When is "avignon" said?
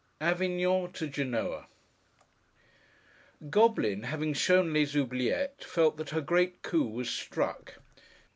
0.19-0.93